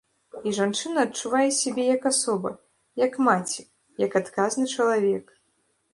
І 0.51 0.53
жанчына 0.59 1.03
адчувае 1.07 1.45
сябе 1.57 1.85
як 1.95 2.07
асоба, 2.11 2.53
як 3.05 3.13
маці, 3.27 3.61
як 4.05 4.11
адказны 4.25 4.65
чалавек. 4.79 5.25